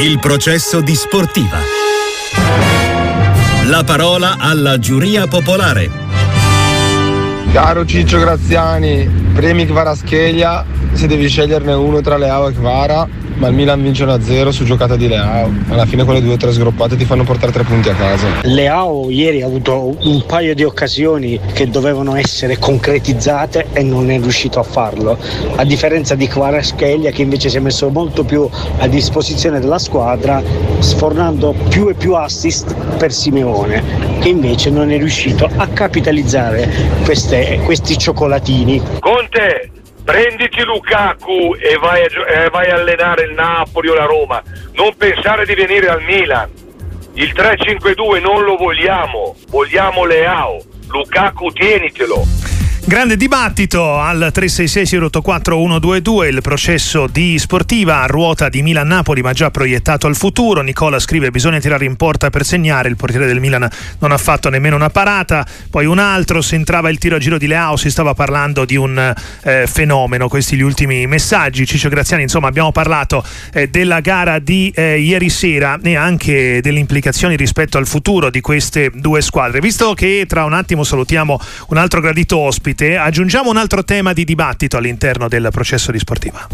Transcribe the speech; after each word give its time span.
Il 0.00 0.20
processo 0.20 0.80
di 0.80 0.94
sportiva. 0.94 1.58
La 3.66 3.82
parola 3.82 4.36
alla 4.38 4.78
giuria 4.78 5.26
popolare. 5.26 5.90
Caro 7.52 7.84
Ciccio 7.84 8.20
Graziani, 8.20 9.10
premi 9.34 9.66
Kvaratskhelia, 9.66 10.64
se 10.92 11.08
devi 11.08 11.26
sceglierne 11.28 11.72
uno 11.72 12.00
tra 12.00 12.16
Leao 12.16 12.46
e 12.46 12.52
Kvara, 12.52 13.08
ma 13.38 13.48
il 13.48 13.54
Milan 13.54 13.82
vince 13.82 14.04
1-0 14.04 14.48
su 14.50 14.64
giocata 14.64 14.96
di 14.96 15.08
Leao. 15.08 15.50
Alla 15.68 15.86
fine 15.86 16.04
quelle 16.04 16.20
due 16.20 16.34
o 16.34 16.36
tre 16.36 16.52
sgroppate 16.52 16.96
ti 16.96 17.04
fanno 17.04 17.24
portare 17.24 17.52
tre 17.52 17.62
punti 17.62 17.88
a 17.88 17.94
casa. 17.94 18.26
Leao 18.42 19.10
ieri 19.10 19.42
ha 19.42 19.46
avuto 19.46 19.96
un 20.00 20.24
paio 20.26 20.54
di 20.54 20.64
occasioni 20.64 21.38
che 21.52 21.68
dovevano 21.68 22.16
essere 22.16 22.58
concretizzate 22.58 23.66
e 23.72 23.82
non 23.82 24.10
è 24.10 24.20
riuscito 24.20 24.58
a 24.58 24.62
farlo, 24.62 25.18
a 25.56 25.64
differenza 25.64 26.14
di 26.14 26.26
Kvaratskhelia 26.26 27.10
che 27.10 27.22
invece 27.22 27.48
si 27.48 27.56
è 27.56 27.60
messo 27.60 27.88
molto 27.88 28.24
più 28.24 28.48
a 28.78 28.86
disposizione 28.88 29.60
della 29.60 29.78
squadra, 29.78 30.42
sfornando 30.80 31.54
più 31.68 31.88
e 31.88 31.94
più 31.94 32.14
assist 32.14 32.74
per 32.96 33.12
Simeone, 33.12 34.18
che 34.20 34.28
invece 34.28 34.70
non 34.70 34.90
è 34.90 34.98
riuscito 34.98 35.48
a 35.56 35.66
capitalizzare 35.68 36.68
queste, 37.04 37.60
questi 37.64 37.96
cioccolatini. 37.96 38.82
Conte, 38.98 39.67
prenditi 40.08 40.64
Lukaku 40.64 41.54
e 41.60 41.76
vai 41.76 42.02
a, 42.02 42.08
gio- 42.08 42.24
e 42.24 42.48
vai 42.48 42.70
a 42.70 42.76
allenare 42.76 43.24
il 43.24 43.34
Napoli 43.34 43.88
o 43.90 43.94
la 43.94 44.06
Roma. 44.06 44.42
Non 44.72 44.96
pensare 44.96 45.44
di 45.44 45.54
venire 45.54 45.86
al 45.88 46.02
Milan. 46.02 46.48
Il 47.12 47.34
3-5-2 47.34 48.18
non 48.18 48.42
lo 48.42 48.56
vogliamo, 48.56 49.36
vogliamo 49.48 50.06
Leao. 50.06 50.62
Lukaku 50.88 51.50
tienitelo. 51.52 52.24
Grande 52.88 53.18
dibattito 53.18 53.98
al 53.98 54.32
366-084-122, 54.34 56.26
il 56.28 56.40
processo 56.40 57.06
di 57.06 57.38
sportiva 57.38 58.00
a 58.00 58.06
ruota 58.06 58.48
di 58.48 58.62
Milan-Napoli 58.62 59.20
ma 59.20 59.34
già 59.34 59.50
proiettato 59.50 60.06
al 60.06 60.16
futuro. 60.16 60.62
Nicola 60.62 60.98
scrive 60.98 61.30
bisogna 61.30 61.60
tirare 61.60 61.84
in 61.84 61.96
porta 61.96 62.30
per 62.30 62.46
segnare, 62.46 62.88
il 62.88 62.96
portiere 62.96 63.26
del 63.26 63.40
Milan 63.40 63.68
non 63.98 64.10
ha 64.10 64.16
fatto 64.16 64.48
nemmeno 64.48 64.74
una 64.74 64.88
parata. 64.88 65.46
Poi 65.68 65.84
un 65.84 65.98
altro, 65.98 66.40
se 66.40 66.54
entrava 66.54 66.88
il 66.88 66.96
tiro 66.96 67.16
a 67.16 67.18
giro 67.18 67.36
di 67.36 67.46
Leao 67.46 67.76
si 67.76 67.90
stava 67.90 68.14
parlando 68.14 68.64
di 68.64 68.76
un 68.76 69.14
eh, 69.42 69.66
fenomeno, 69.66 70.28
questi 70.28 70.56
gli 70.56 70.62
ultimi 70.62 71.06
messaggi. 71.06 71.66
Ciccio 71.66 71.90
Graziani, 71.90 72.22
insomma 72.22 72.48
abbiamo 72.48 72.72
parlato 72.72 73.22
eh, 73.52 73.68
della 73.68 74.00
gara 74.00 74.38
di 74.38 74.72
eh, 74.74 74.98
ieri 74.98 75.28
sera 75.28 75.78
e 75.82 75.94
anche 75.94 76.62
delle 76.62 76.78
implicazioni 76.78 77.36
rispetto 77.36 77.76
al 77.76 77.86
futuro 77.86 78.30
di 78.30 78.40
queste 78.40 78.90
due 78.94 79.20
squadre. 79.20 79.60
Visto 79.60 79.92
che 79.92 80.24
tra 80.26 80.46
un 80.46 80.54
attimo 80.54 80.84
salutiamo 80.84 81.38
un 81.68 81.76
altro 81.76 82.00
gradito 82.00 82.38
ospite, 82.38 82.76
aggiungiamo 82.86 83.50
un 83.50 83.56
altro 83.56 83.82
tema 83.82 84.12
di 84.12 84.24
dibattito 84.24 84.76
all'interno 84.76 85.28
del 85.28 85.48
processo 85.50 85.90
di 85.90 85.98
sportiva. 85.98 86.46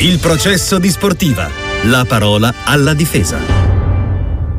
Il 0.00 0.18
processo 0.18 0.78
di 0.78 0.90
sportiva. 0.90 1.48
La 1.84 2.04
parola 2.06 2.52
alla 2.64 2.94
difesa. 2.94 3.66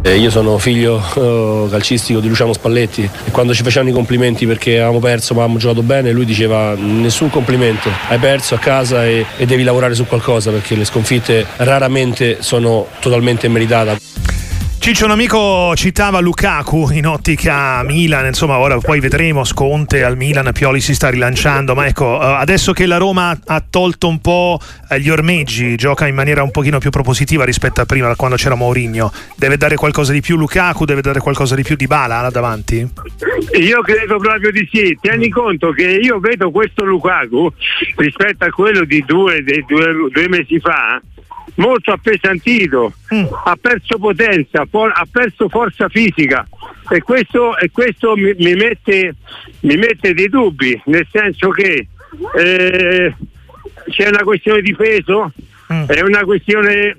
Eh, 0.01 0.17
io 0.17 0.29
sono 0.29 0.57
figlio 0.57 1.03
eh, 1.15 1.69
calcistico 1.69 2.21
di 2.21 2.29
Luciano 2.29 2.53
Spalletti 2.53 3.03
e 3.03 3.31
quando 3.31 3.53
ci 3.53 3.63
facevano 3.63 3.89
i 3.89 3.93
complimenti 3.93 4.45
perché 4.45 4.75
avevamo 4.75 4.99
perso 4.99 5.33
ma 5.33 5.41
avevamo 5.41 5.59
giocato 5.59 5.83
bene, 5.83 6.11
lui 6.11 6.23
diceva 6.23 6.75
nessun 6.75 7.29
complimento, 7.29 7.89
hai 8.07 8.17
perso 8.17 8.55
a 8.55 8.57
casa 8.57 9.05
e, 9.05 9.25
e 9.35 9.45
devi 9.45 9.63
lavorare 9.63 9.95
su 9.95 10.05
qualcosa 10.05 10.51
perché 10.51 10.75
le 10.75 10.85
sconfitte 10.85 11.45
raramente 11.57 12.37
sono 12.39 12.87
totalmente 13.01 13.49
meritate. 13.49 13.99
Ciccio, 14.87 15.03
un 15.03 15.11
amico 15.11 15.75
citava 15.75 16.21
Lukaku 16.21 16.91
in 16.93 17.07
ottica 17.07 17.83
Milan, 17.83 18.25
insomma 18.27 18.57
ora 18.57 18.77
poi 18.77 19.01
vedremo 19.01 19.43
Sconte 19.43 20.01
al 20.01 20.15
Milan, 20.15 20.49
Pioli 20.53 20.79
si 20.79 20.95
sta 20.95 21.09
rilanciando, 21.09 21.75
ma 21.75 21.87
ecco, 21.87 22.17
adesso 22.17 22.71
che 22.71 22.85
la 22.85 22.95
Roma 22.95 23.37
ha 23.47 23.63
tolto 23.69 24.07
un 24.07 24.21
po' 24.21 24.57
gli 24.97 25.09
ormeggi, 25.09 25.75
gioca 25.75 26.07
in 26.07 26.15
maniera 26.15 26.41
un 26.41 26.51
pochino 26.51 26.79
più 26.79 26.89
propositiva 26.89 27.43
rispetto 27.43 27.81
a 27.81 27.85
prima, 27.85 28.15
quando 28.15 28.37
c'era 28.37 28.55
Mourinho, 28.55 29.11
deve 29.35 29.57
dare 29.57 29.75
qualcosa 29.75 30.13
di 30.13 30.21
più 30.21 30.37
Lukaku, 30.37 30.85
deve 30.85 31.01
dare 31.01 31.19
qualcosa 31.19 31.53
di 31.53 31.63
più 31.63 31.75
di 31.75 31.85
Bala 31.85 32.21
là 32.21 32.29
davanti? 32.29 32.89
Io 33.59 33.81
credo 33.81 34.19
proprio 34.19 34.51
di 34.51 34.69
sì, 34.71 34.97
tieni 35.01 35.27
conto 35.27 35.71
che 35.71 35.83
io 35.83 36.17
vedo 36.19 36.49
questo 36.49 36.85
Lukaku 36.85 37.51
rispetto 37.97 38.45
a 38.45 38.49
quello 38.51 38.85
di 38.85 39.03
due, 39.05 39.43
due, 39.43 39.93
due 40.13 40.29
mesi 40.29 40.61
fa 40.61 41.01
molto 41.57 41.91
appesantito, 41.91 42.93
mm. 43.13 43.25
ha 43.45 43.57
perso 43.59 43.97
potenza, 43.97 44.65
for- 44.69 44.91
ha 44.93 45.05
perso 45.09 45.49
forza 45.49 45.87
fisica 45.89 46.47
e 46.89 47.01
questo, 47.01 47.57
e 47.57 47.69
questo 47.71 48.15
mi, 48.15 48.33
mi, 48.37 48.53
mette, 48.55 49.15
mi, 49.61 49.75
mette, 49.75 50.13
dei 50.13 50.29
dubbi, 50.29 50.79
nel 50.85 51.07
senso 51.11 51.49
che 51.49 51.87
eh, 52.37 53.15
c'è 53.89 54.07
una 54.07 54.23
questione 54.23 54.61
di 54.61 54.75
peso, 54.75 55.31
mm. 55.71 55.83
è 55.85 56.01
una 56.01 56.23
questione 56.23 56.95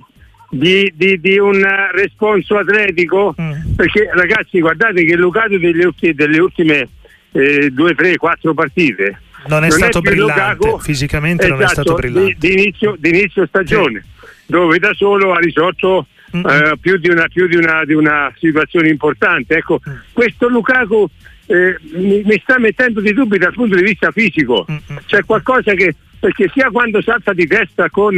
di, 0.50 0.92
di, 0.94 1.20
di 1.20 1.38
un 1.38 1.64
responso 1.92 2.58
atletico, 2.58 3.34
mm. 3.40 3.75
perché 3.76 4.10
ragazzi 4.12 4.60
guardate 4.60 5.04
che 5.04 5.14
Lucato 5.14 5.58
delle, 5.58 5.84
ultime, 5.84 6.14
delle 6.14 6.38
ultime 6.38 6.88
eh, 7.32 7.70
due, 7.70 7.94
tre, 7.94 8.16
quattro 8.16 8.54
partite 8.54 9.20
non 9.46 9.64
è 9.64 9.69
non 9.69 9.78
stato 9.78 9.98
è 9.98 10.00
brillante, 10.02 10.66
Lukaku, 10.66 10.78
fisicamente 10.80 11.44
esatto, 11.44 11.54
non 11.54 11.62
è 11.62 11.64
esatto, 11.64 11.82
stato 11.82 11.94
brillante. 11.96 12.36
Di, 12.38 12.48
di, 12.48 12.60
inizio, 12.60 12.96
di 12.98 13.08
inizio 13.08 13.46
stagione. 13.46 14.02
Sì 14.02 14.16
dove 14.48 14.78
da 14.78 14.94
solo 14.94 15.32
ha 15.32 15.38
risolto 15.38 16.06
eh, 16.32 16.72
più, 16.81 16.97
di 16.97 17.10
una, 17.10 17.28
più 17.28 17.47
di, 17.47 17.56
una, 17.56 17.84
di 17.84 17.92
una, 17.92 18.32
situazione 18.38 18.88
importante. 18.88 19.56
Ecco, 19.59 19.81
mm. 19.88 19.94
questo 20.12 20.48
Lukaku 20.48 21.06
eh, 21.47 21.76
mi, 21.92 22.22
mi, 22.25 22.41
sta 22.42 22.58
mettendo 22.58 23.00
di 23.00 23.12
dubbi 23.12 23.37
dal 23.37 23.53
punto 23.53 23.76
di 23.76 23.82
vista 23.82 24.10
fisico. 24.10 24.66
C'è 25.06 25.25
qualcosa 25.26 25.75
che, 25.75 25.94
perché 26.19 26.50
sia 26.53 26.70
quando 26.70 27.03
salta 27.03 27.34
di 27.34 27.47
testa 27.47 27.91
con, 27.91 28.16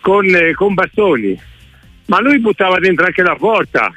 con, 0.00 0.26
con 0.54 0.74
bastoni, 0.74 1.40
ma 2.06 2.20
lui 2.20 2.40
buttava 2.40 2.78
dentro 2.80 3.06
anche 3.06 3.22
la 3.22 3.36
porta. 3.36 3.92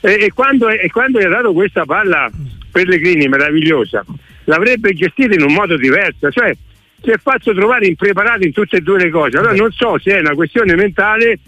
E, 0.00 0.16
e, 0.20 0.32
quando, 0.32 0.68
e 0.68 0.90
quando 0.90 1.18
gli 1.18 1.24
ha 1.24 1.28
dato 1.28 1.54
questa 1.54 1.84
palla 1.86 2.30
Pellegrini 2.70 3.26
meravigliosa, 3.26 4.04
l'avrebbe 4.44 4.92
gestita 4.92 5.34
in 5.34 5.42
un 5.42 5.54
modo 5.54 5.78
diverso. 5.78 6.30
Cioè, 6.30 6.54
si 7.02 7.10
è 7.10 7.16
fatto 7.16 7.54
trovare 7.54 7.86
impreparato 7.86 8.44
in 8.44 8.52
tutte 8.52 8.76
e 8.76 8.80
due 8.80 8.98
le 8.98 9.10
cose. 9.10 9.38
Allora 9.38 9.54
non 9.54 9.70
so 9.72 9.98
se 9.98 10.16
è 10.16 10.20
una 10.20 10.34
questione 10.34 10.74
mentale 10.74 11.38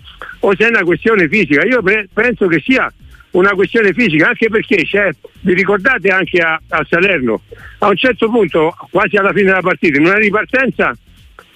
o 0.40 0.54
se 0.56 0.64
è 0.64 0.68
una 0.68 0.82
questione 0.82 1.28
fisica. 1.28 1.64
Io 1.64 1.82
pre- 1.82 2.08
penso 2.12 2.46
che 2.46 2.60
sia 2.60 2.92
una 3.32 3.50
questione 3.50 3.92
fisica, 3.92 4.28
anche 4.28 4.48
perché 4.48 4.82
c'è, 4.84 5.10
vi 5.40 5.54
ricordate 5.54 6.08
anche 6.08 6.38
a, 6.38 6.60
a, 6.68 6.86
Salerno, 6.88 7.42
a 7.78 7.88
un 7.88 7.96
certo 7.96 8.28
punto, 8.28 8.74
quasi 8.90 9.16
alla 9.16 9.32
fine 9.32 9.44
della 9.44 9.60
partita, 9.60 9.98
in 9.98 10.06
una 10.06 10.18
ripartenza 10.18 10.96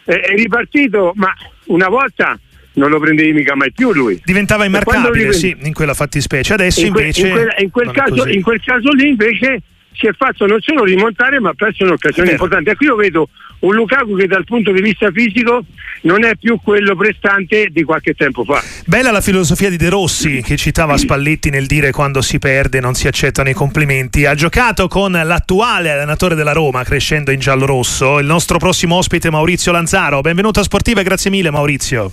eh, 0.04 0.20
è 0.20 0.34
ripartito, 0.34 1.12
ma 1.16 1.34
una 1.66 1.88
volta 1.88 2.38
non 2.74 2.90
lo 2.90 2.98
prendevi 2.98 3.32
mica 3.32 3.54
mai 3.54 3.72
più 3.72 3.92
lui. 3.92 4.20
Diventava 4.24 4.64
immarcabile, 4.64 5.32
sì, 5.32 5.56
in 5.62 5.72
quella 5.72 5.94
fattispecie. 5.94 6.52
Adesso 6.54 6.80
in 6.80 6.86
invece. 6.86 7.28
Que- 7.28 7.28
in, 7.28 7.34
quel, 7.34 7.54
in, 7.58 7.70
quel 7.70 7.90
caso, 7.90 8.28
in 8.28 8.42
quel 8.42 8.62
caso 8.62 8.90
lì 8.90 9.08
invece 9.08 9.62
si 9.96 10.06
è 10.06 10.12
fatto 10.12 10.46
non 10.46 10.60
solo 10.60 10.84
rimontare 10.84 11.40
ma 11.40 11.50
ha 11.50 11.54
perso 11.54 11.84
un'occasione 11.84 12.32
importante. 12.32 12.70
E 12.70 12.76
qui 12.76 12.86
io 12.86 12.96
vedo 12.96 13.28
un 13.60 13.74
Lukaku 13.74 14.16
che 14.16 14.26
dal 14.26 14.44
punto 14.44 14.70
di 14.72 14.80
vista 14.80 15.10
fisico 15.10 15.64
non 16.02 16.24
è 16.24 16.36
più 16.36 16.60
quello 16.62 16.94
prestante 16.94 17.68
di 17.70 17.82
qualche 17.82 18.14
tempo 18.14 18.44
fa. 18.44 18.62
Bella 18.84 19.10
la 19.10 19.20
filosofia 19.20 19.70
di 19.70 19.76
De 19.76 19.88
Rossi 19.88 20.42
che 20.42 20.56
citava 20.56 20.96
Spalletti 20.96 21.50
nel 21.50 21.66
dire 21.66 21.90
quando 21.90 22.20
si 22.20 22.38
perde 22.38 22.80
non 22.80 22.94
si 22.94 23.06
accettano 23.08 23.48
i 23.48 23.54
complimenti. 23.54 24.26
Ha 24.26 24.34
giocato 24.34 24.88
con 24.88 25.12
l'attuale 25.12 25.90
allenatore 25.90 26.34
della 26.34 26.52
Roma 26.52 26.84
crescendo 26.84 27.30
in 27.30 27.40
giallo-rosso, 27.40 28.18
il 28.18 28.26
nostro 28.26 28.58
prossimo 28.58 28.96
ospite 28.96 29.30
Maurizio 29.30 29.72
Lanzaro. 29.72 30.20
Benvenuto 30.20 30.60
a 30.60 30.62
Sportiva 30.62 31.00
e 31.00 31.04
grazie 31.04 31.30
mille 31.30 31.50
Maurizio. 31.50 32.12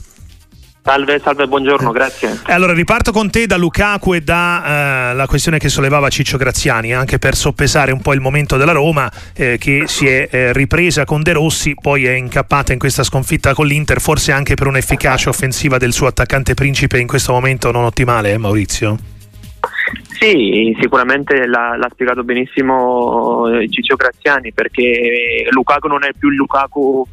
Salve, 0.86 1.18
salve, 1.24 1.48
buongiorno, 1.48 1.92
grazie. 1.92 2.42
Allora 2.48 2.74
riparto 2.74 3.14
con 3.14 3.30
te 3.30 3.48
da 3.48 3.56
Lukaku 3.56 4.16
e 4.16 4.20
dalla 4.22 5.24
eh, 5.24 5.28
questione 5.28 5.58
che 5.58 5.70
sollevava 5.70 6.10
Ciccio 6.10 6.36
Graziani, 6.36 6.94
anche 6.94 7.20
per 7.20 7.36
soppesare 7.36 7.94
un 7.94 8.02
po' 8.02 8.12
il 8.12 8.20
momento 8.20 8.58
della 8.58 8.74
Roma 8.74 9.10
eh, 9.34 9.58
che 9.58 9.84
si 9.88 10.08
è 10.08 10.28
eh, 10.30 10.52
ripresa 10.52 11.06
con 11.06 11.24
De 11.24 11.32
Rossi, 11.32 11.74
poi 11.82 12.04
è 12.06 12.12
incappata 12.12 12.74
in 12.74 12.80
questa 12.80 13.04
sconfitta 13.04 13.54
con 13.54 13.66
l'Inter, 13.66 14.02
forse 14.02 14.34
anche 14.34 14.56
per 14.56 14.68
un'efficacia 14.68 15.30
offensiva 15.30 15.78
del 15.78 15.94
suo 15.94 16.08
attaccante 16.08 16.54
principe 16.54 17.00
in 17.00 17.08
questo 17.08 17.32
momento 17.32 17.72
non 17.72 17.86
ottimale, 17.86 18.34
eh, 18.34 18.38
Maurizio? 18.38 18.98
Sì, 20.20 20.76
sicuramente 20.82 21.48
l'ha, 21.48 21.78
l'ha 21.78 21.90
spiegato 21.94 22.26
benissimo 22.26 23.48
eh, 23.48 23.70
Ciccio 23.70 23.96
Graziani 23.96 24.52
perché 24.52 25.48
Lukaku 25.50 25.88
non 25.88 26.04
è 26.04 26.10
più 26.18 26.28
il 26.28 26.36
Lukaku 26.36 27.08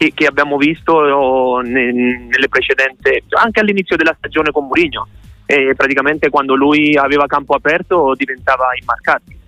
che, 0.00 0.12
che 0.14 0.24
abbiamo 0.24 0.56
visto 0.56 1.60
ne, 1.60 1.92
nelle 1.92 2.48
precedenti, 2.48 3.22
anche 3.36 3.60
all'inizio 3.60 3.96
della 3.96 4.14
stagione 4.16 4.50
con 4.50 4.64
Mourinho. 4.64 5.06
E 5.44 5.74
praticamente 5.76 6.30
quando 6.30 6.54
lui 6.54 6.96
aveva 6.96 7.26
campo 7.26 7.54
aperto 7.54 8.14
diventava 8.16 8.68
immarcabile, 8.80 9.38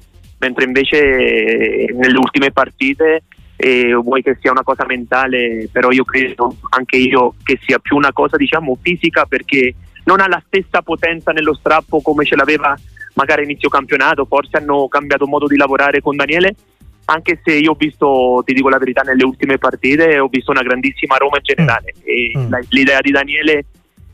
mentre 0.41 0.65
invece 0.65 1.87
nelle 1.95 2.19
ultime 2.19 2.51
partite 2.51 3.23
e 3.57 3.95
vuoi 3.95 4.23
che 4.23 4.37
sia 4.43 4.51
una 4.51 4.63
cosa 4.63 4.85
mentale, 4.85 5.69
però 5.73 5.91
io 5.91 6.05
credo 6.05 6.55
anche 6.71 6.97
io 6.97 7.35
che 7.43 7.59
sia 7.63 7.79
più 7.79 7.97
una 7.97 8.13
cosa 8.13 8.37
diciamo 8.37 8.77
fisica 8.83 9.25
perché 9.25 9.75
non 10.05 10.21
ha 10.21 10.29
la 10.29 10.43
stessa 10.45 10.83
potenza 10.83 11.31
nello 11.31 11.55
strappo 11.55 12.03
come 12.03 12.25
ce 12.25 12.37
l'aveva 12.37 12.77
magari 13.15 13.45
inizio 13.45 13.71
campionato, 13.71 14.27
forse 14.27 14.59
hanno 14.59 14.89
cambiato 14.89 15.27
modo 15.27 15.47
di 15.47 15.57
lavorare 15.57 16.03
con 16.03 16.17
Daniele 16.17 16.55
anche 17.05 17.41
se 17.45 17.55
io 17.55 17.73
ho 17.73 17.77
visto, 17.77 18.43
ti 18.45 18.55
dico 18.55 18.69
la 18.69 18.79
verità, 18.79 19.03
nelle 19.03 19.25
ultime 19.25 19.59
partite 19.59 20.19
ho 20.19 20.29
visto 20.29 20.51
una 20.51 20.63
grandissima 20.63 21.17
Roma 21.17 21.39
in 21.39 21.43
generale 21.43 21.95
mm. 21.97 22.03
e 22.05 22.33
mm. 22.39 22.51
la, 22.51 22.61
l'idea 22.69 23.01
di 23.01 23.11
Daniele 23.11 23.65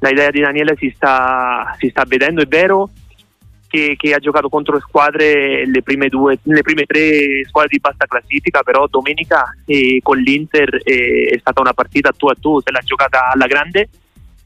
l'idea 0.00 0.30
di 0.30 0.40
Daniele 0.40 0.76
si 0.78 0.92
sta, 0.94 1.74
si 1.78 1.88
sta 1.88 2.04
vedendo, 2.06 2.42
è 2.42 2.46
vero 2.46 2.88
che, 3.68 3.96
che, 3.98 4.14
ha 4.14 4.18
giocato 4.18 4.48
contro 4.48 4.78
squadre, 4.78 5.66
le 5.66 5.82
prime, 5.82 6.08
due, 6.08 6.38
le 6.42 6.62
prime 6.62 6.84
tre 6.84 7.44
squadre 7.46 7.70
di 7.72 7.80
bassa 7.80 8.06
classifica, 8.06 8.62
però 8.62 8.86
domenica 8.86 9.54
eh, 9.66 10.00
con 10.02 10.18
l'Inter 10.18 10.80
eh, 10.84 11.30
è 11.34 11.38
stata 11.38 11.60
una 11.60 11.74
partita 11.74 12.12
tu 12.16 12.26
a 12.28 12.36
tu, 12.38 12.60
se 12.60 12.70
l'ha 12.70 12.80
giocata 12.84 13.30
alla 13.32 13.46
grande 13.46 13.88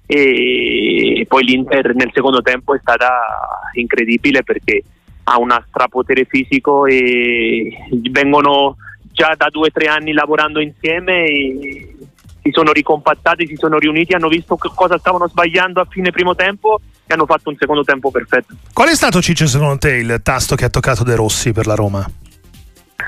e 0.04 1.24
poi 1.28 1.44
l'Inter 1.44 1.94
nel 1.94 2.10
secondo 2.12 2.42
tempo 2.42 2.74
è 2.74 2.78
stata 2.80 3.70
incredibile 3.74 4.42
perché 4.42 4.82
ha 5.24 5.38
un 5.38 5.56
strapotere 5.68 6.24
fisico 6.24 6.86
e 6.86 7.76
vengono 8.10 8.76
già 9.12 9.34
da 9.36 9.48
due 9.50 9.68
o 9.68 9.70
tre 9.70 9.86
anni 9.86 10.12
lavorando 10.12 10.60
insieme 10.60 11.24
e 11.24 11.96
si 12.42 12.50
sono 12.50 12.72
ricompattati, 12.72 13.46
si 13.46 13.54
sono 13.56 13.78
riuniti, 13.78 14.14
hanno 14.14 14.28
visto 14.28 14.56
cosa 14.56 14.98
stavano 14.98 15.28
sbagliando 15.28 15.80
a 15.80 15.86
fine 15.88 16.10
primo 16.10 16.34
tempo 16.34 16.80
e 17.06 17.14
hanno 17.14 17.26
fatto 17.26 17.50
un 17.50 17.56
secondo 17.56 17.84
tempo 17.84 18.10
perfetto. 18.10 18.56
Qual 18.72 18.88
è 18.88 18.94
stato 18.94 19.22
Ciccio 19.22 19.46
secondo 19.46 19.78
te 19.78 19.94
il 19.96 20.20
tasto 20.22 20.56
che 20.56 20.64
ha 20.64 20.70
toccato 20.70 21.04
De 21.04 21.14
Rossi 21.14 21.52
per 21.52 21.66
la 21.66 21.74
Roma? 21.74 22.04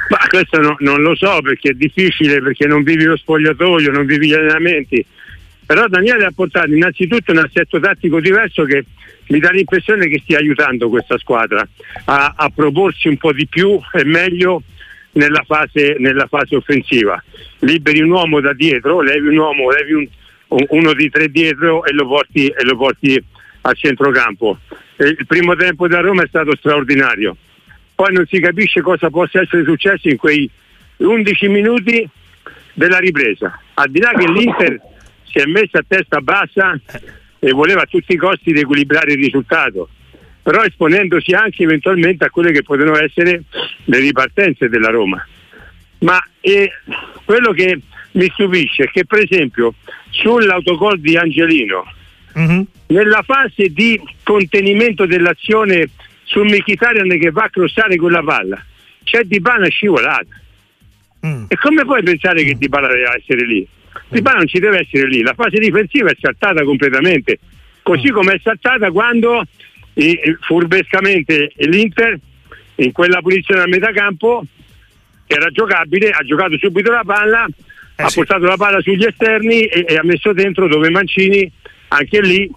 Ma 0.08 0.18
questo 0.28 0.60
no, 0.60 0.76
non 0.80 1.00
lo 1.00 1.16
so 1.16 1.40
perché 1.40 1.70
è 1.70 1.74
difficile, 1.74 2.40
perché 2.40 2.66
non 2.66 2.82
vivi 2.82 3.04
lo 3.04 3.16
spogliatoio, 3.16 3.90
non 3.90 4.06
vivi 4.06 4.28
gli 4.28 4.34
allenamenti. 4.34 5.04
Però 5.66 5.86
Daniele 5.88 6.26
ha 6.26 6.32
portato 6.34 6.72
innanzitutto 6.72 7.32
un 7.32 7.38
assetto 7.38 7.80
tattico 7.80 8.20
diverso 8.20 8.64
che 8.64 8.84
mi 9.28 9.38
dà 9.38 9.50
l'impressione 9.50 10.08
che 10.08 10.20
stia 10.22 10.38
aiutando 10.38 10.88
questa 10.88 11.16
squadra 11.18 11.66
a, 12.04 12.34
a 12.36 12.50
proporsi 12.50 13.08
un 13.08 13.16
po' 13.16 13.32
di 13.32 13.46
più 13.46 13.80
e 13.92 14.04
meglio 14.04 14.62
nella 15.12 15.42
fase, 15.46 15.96
nella 15.98 16.26
fase, 16.26 16.56
offensiva. 16.56 17.22
Liberi 17.60 18.00
un 18.00 18.10
uomo 18.10 18.40
da 18.40 18.52
dietro, 18.52 19.00
levi 19.00 19.28
un 19.28 19.38
uomo, 19.38 19.70
levi 19.70 19.92
un, 19.92 20.08
uno 20.68 20.92
di 20.92 21.08
tre 21.08 21.30
dietro 21.30 21.84
e 21.84 21.92
lo 21.92 22.06
porti, 22.06 22.46
e 22.46 22.64
lo 22.64 22.76
porti 22.76 23.22
a 23.62 23.72
centrocampo. 23.72 24.58
E 24.96 25.08
il 25.08 25.26
primo 25.26 25.54
tempo 25.56 25.88
da 25.88 26.00
Roma 26.00 26.22
è 26.22 26.26
stato 26.26 26.54
straordinario. 26.56 27.36
Poi 27.94 28.12
non 28.12 28.26
si 28.26 28.40
capisce 28.40 28.80
cosa 28.80 29.08
possa 29.08 29.40
essere 29.40 29.64
successo 29.64 30.08
in 30.08 30.16
quei 30.16 30.48
11 30.96 31.48
minuti 31.48 32.08
della 32.72 32.98
ripresa. 32.98 33.58
Al 33.74 33.90
di 33.90 34.00
là 34.00 34.12
che 34.16 34.30
l'Inter 34.30 34.80
si 35.24 35.38
è 35.38 35.46
messa 35.46 35.78
a 35.78 35.84
testa 35.86 36.20
bassa 36.20 36.78
e 37.38 37.52
voleva 37.52 37.82
a 37.82 37.86
tutti 37.86 38.12
i 38.12 38.16
costi 38.16 38.52
riequilibrare 38.52 39.12
il 39.12 39.18
risultato 39.18 39.88
però 40.44 40.62
esponendosi 40.62 41.32
anche 41.32 41.62
eventualmente 41.62 42.26
a 42.26 42.30
quelle 42.30 42.52
che 42.52 42.62
potevano 42.62 42.98
essere 42.98 43.44
le 43.84 43.98
ripartenze 43.98 44.68
della 44.68 44.90
Roma. 44.90 45.26
Ma 46.00 46.22
eh, 46.42 46.70
quello 47.24 47.52
che 47.52 47.80
mi 48.10 48.30
stupisce 48.30 48.84
è 48.84 48.90
che 48.90 49.06
per 49.06 49.20
esempio 49.20 49.72
sull'autogol 50.10 51.00
di 51.00 51.16
Angelino, 51.16 51.90
mm-hmm. 52.38 52.60
nella 52.88 53.22
fase 53.22 53.68
di 53.70 53.98
contenimento 54.22 55.06
dell'azione 55.06 55.88
su 56.24 56.42
Mkhitaryan 56.42 57.18
che 57.18 57.30
va 57.30 57.44
a 57.44 57.50
crossare 57.50 57.96
quella 57.96 58.22
palla, 58.22 58.62
c'è 59.02 59.22
Di 59.22 59.40
Bala 59.40 59.68
scivolata. 59.68 60.26
Mm. 61.26 61.46
E 61.48 61.56
come 61.56 61.86
puoi 61.86 62.02
pensare 62.02 62.44
che 62.44 62.54
Di 62.54 62.68
Bala 62.68 62.88
deve 62.88 63.16
essere 63.16 63.46
lì? 63.46 63.66
Di 64.08 64.20
Bala 64.20 64.38
non 64.38 64.46
ci 64.46 64.58
deve 64.58 64.80
essere 64.80 65.08
lì, 65.08 65.22
la 65.22 65.34
fase 65.34 65.58
difensiva 65.58 66.10
è 66.10 66.16
saltata 66.20 66.62
completamente, 66.64 67.38
così 67.82 68.10
mm. 68.10 68.14
come 68.14 68.32
è 68.34 68.40
saltata 68.42 68.90
quando 68.90 69.44
e 69.94 70.36
furbescamente 70.40 71.52
l'Inter 71.56 72.18
in 72.76 72.92
quella 72.92 73.20
posizione 73.20 73.62
a 73.62 73.66
metà 73.68 73.92
campo 73.92 74.44
era 75.26 75.48
giocabile, 75.50 76.10
ha 76.10 76.22
giocato 76.22 76.58
subito 76.58 76.90
la 76.90 77.04
palla, 77.04 77.46
eh 77.96 78.02
ha 78.02 78.08
sì. 78.08 78.16
portato 78.16 78.44
la 78.44 78.56
palla 78.56 78.80
sugli 78.80 79.04
esterni 79.04 79.64
e, 79.64 79.84
e, 79.88 79.96
ha 79.96 80.02
messo 80.02 80.32
dentro 80.32 80.66
dove 80.68 80.90
Mancini 80.90 81.50
anche 81.88 82.20
lì 82.20 82.50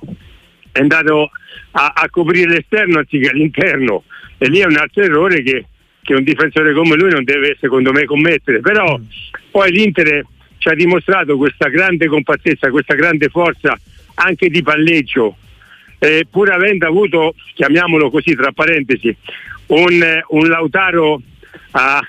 è 0.72 0.80
andato 0.80 1.30
a, 1.72 1.94
a, 1.95 2.10
coprire 2.10 2.50
l'esterno 2.50 3.00
anziché 3.00 3.31
l'interno 3.33 4.04
e 4.38 4.50
lì 4.50 4.60
è 4.60 4.66
un 4.66 4.78
altro 4.78 5.04
errore 5.04 5.44
che, 5.44 5.66
che, 6.01 6.13
un 6.16 6.24
difensore 6.24 6.74
come 6.74 6.95
lui 6.95 7.12
non 7.12 7.24
deve 7.24 7.56
secondo 7.60 7.92
me 7.92 8.06
commettere 8.06 8.60
però 8.62 8.98
mm. 8.98 9.04
poi 9.51 9.72
l'Inter 9.72 10.25
ci 10.57 10.69
ha 10.69 10.74
dimostrato 10.74 11.38
questa 11.38 11.69
grande 11.69 12.07
compattezza, 12.07 12.69
questa 12.69 12.95
grande 12.95 13.30
forza 13.30 13.77
anche 14.15 14.50
di 14.50 14.62
palleggio 14.62 15.38
eh, 16.00 16.27
pur 16.30 16.51
avendo 16.51 16.88
avuto, 16.88 17.33
chiamiamolo 17.54 18.09
così 18.09 18.36
tra 18.36 18.51
parentesi, 18.51 19.15
un, 19.68 20.21
un 20.27 20.48
Lautaro 20.48 21.21
a, 21.71 22.00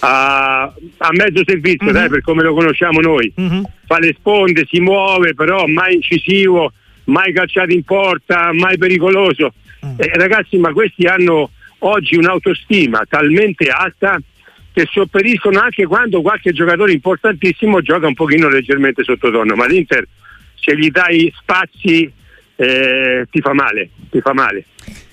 a, 0.00 0.62
a, 0.62 1.08
mezzo 1.12 1.42
servizio, 1.44 1.86
mm-hmm. 1.86 1.94
dai, 1.94 2.08
per 2.08 2.22
come 2.22 2.42
lo 2.42 2.54
conosciamo 2.54 3.00
noi, 3.00 3.32
mm-hmm. 3.40 3.62
fa 3.86 3.98
le 3.98 4.14
sponde, 4.16 4.66
si 4.68 4.80
muove, 4.80 5.34
però 5.34 5.66
mai 5.66 5.94
incisivo, 5.94 6.72
mai 7.04 7.32
calciato 7.32 7.72
in 7.72 7.82
porta, 7.82 8.52
mai 8.52 8.78
pericoloso. 8.78 9.52
Mm. 9.84 9.94
Eh, 9.96 10.10
ragazzi, 10.14 10.56
ma 10.58 10.72
questi 10.72 11.06
hanno 11.06 11.50
oggi 11.80 12.16
un'autostima 12.16 13.02
talmente 13.08 13.68
alta 13.68 14.20
che 14.78 14.86
sopperiscono 14.88 15.58
anche 15.58 15.86
quando 15.86 16.22
qualche 16.22 16.52
giocatore 16.52 16.92
importantissimo 16.92 17.80
gioca 17.80 18.06
un 18.06 18.14
pochino 18.14 18.48
leggermente 18.48 19.02
sottotono, 19.02 19.56
ma 19.56 19.66
l'Inter 19.66 20.06
se 20.54 20.76
gli 20.76 20.88
dai 20.90 21.32
spazi 21.36 22.12
eh, 22.54 23.26
ti 23.28 23.40
fa 23.40 23.52
male, 23.54 23.90
ti 24.08 24.20
fa 24.20 24.32
male. 24.32 24.66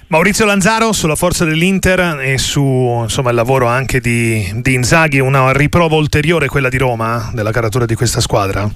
Maurizio 0.08 0.46
Lanzaro 0.46 0.94
sulla 0.94 1.16
forza 1.16 1.46
dell'Inter 1.46 2.20
e 2.20 2.38
su 2.38 2.62
insomma, 2.62 3.32
il 3.32 3.36
lavoro 3.36 3.66
anche 3.66 4.00
di, 4.00 4.52
di 4.62 4.74
Inzaghi, 4.76 5.18
una 5.18 5.52
riprova 5.52 5.96
ulteriore 5.96 6.48
quella 6.48 6.70
di 6.70 6.78
Roma 6.78 7.32
della 7.34 7.52
caratura 7.52 7.86
di 7.86 7.96
questa 7.96 8.22
squadra? 8.22 8.70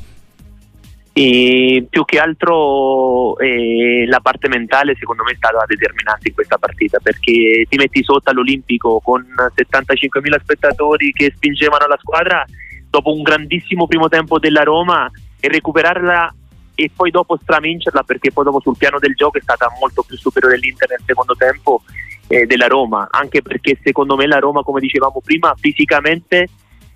E 1.11 1.85
più 1.89 2.05
che 2.05 2.19
altro 2.19 3.37
eh, 3.39 4.05
la 4.07 4.19
parte 4.19 4.47
mentale 4.47 4.95
secondo 4.97 5.23
me 5.23 5.31
è 5.31 5.35
stata 5.35 5.65
determinante 5.65 6.29
in 6.29 6.33
questa 6.33 6.57
partita 6.57 6.99
perché 6.99 7.65
ti 7.67 7.77
metti 7.77 8.03
sotto 8.03 8.29
all'Olimpico 8.29 9.01
con 9.03 9.25
75.000 9.55 10.41
spettatori 10.41 11.11
che 11.11 11.33
spingevano 11.35 11.87
la 11.87 11.97
squadra 11.99 12.45
dopo 12.89 13.13
un 13.13 13.21
grandissimo 13.23 13.87
primo 13.87 14.07
tempo 14.07 14.39
della 14.39 14.63
Roma 14.63 15.09
e 15.39 15.47
recuperarla 15.47 16.33
e 16.75 16.89
poi 16.95 17.11
dopo 17.11 17.37
stravincerla 17.41 18.03
perché 18.03 18.31
poi 18.31 18.45
dopo 18.45 18.61
sul 18.61 18.77
piano 18.77 18.99
del 18.99 19.13
gioco 19.13 19.37
è 19.37 19.41
stata 19.41 19.67
molto 19.79 20.03
più 20.03 20.17
superiore 20.17 20.57
l'Inter 20.57 20.89
nel 20.89 21.03
secondo 21.05 21.35
tempo 21.35 21.81
eh, 22.27 22.45
della 22.45 22.67
Roma, 22.67 23.07
anche 23.11 23.41
perché 23.41 23.77
secondo 23.83 24.15
me 24.15 24.27
la 24.27 24.39
Roma, 24.39 24.63
come 24.63 24.79
dicevamo 24.79 25.19
prima, 25.21 25.53
fisicamente 25.59 26.47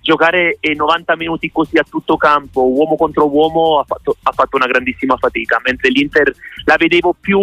giocare 0.04 0.58
90 0.60 1.16
minuti 1.16 1.50
così 1.50 1.78
a 1.78 1.86
tutto 1.90 2.18
campo, 2.18 2.68
uomo 2.68 2.98
contro 2.98 3.30
uomo, 3.30 3.80
ha 3.80 3.86
fatto, 3.86 4.18
ha 4.22 4.32
fatto 4.34 4.58
una 4.58 4.68
grandissima 4.68 5.16
fatica, 5.16 5.62
mentre 5.64 5.90
l'Inter 5.90 6.36
la 6.66 6.76
vedevo 6.78 7.16
più 7.20 7.40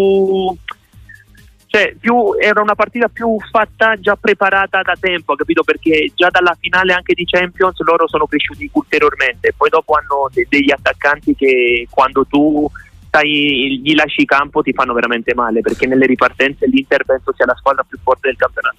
cioè 1.67 1.95
più, 1.99 2.35
era 2.37 2.61
una 2.61 2.75
partita 2.75 3.07
più 3.09 3.37
fatta 3.49 3.95
già 3.99 4.17
preparata 4.17 4.83
da 4.83 4.97
tempo, 4.99 5.37
capito? 5.37 5.63
Perché 5.63 6.11
già 6.17 6.29
dalla 6.29 6.57
finale 6.59 6.93
anche 6.93 7.15
di 7.15 7.25
Champions 7.25 7.79
loro 7.83 8.09
sono 8.09 8.27
cresciuti 8.27 8.69
ulteriormente, 8.73 9.55
poi 9.57 9.69
dopo 9.69 9.95
hanno 9.95 10.29
de- 10.33 10.47
degli 10.51 10.73
attaccanti 10.73 11.37
che 11.37 11.87
quando 11.89 12.27
tu 12.27 12.69
stai, 13.11 13.81
gli 13.83 13.95
lasci 13.95 14.25
campo 14.25 14.63
ti 14.63 14.73
fanno 14.73 14.95
veramente 14.95 15.35
male 15.35 15.61
perché 15.61 15.87
nelle 15.87 16.07
ripartenze 16.07 16.67
l'Inter 16.67 17.05
penso 17.05 17.35
sia 17.37 17.45
la 17.45 17.57
squadra 17.59 17.85
più 17.87 17.99
forte 18.03 18.29
del 18.29 18.37
campionato. 18.37 18.77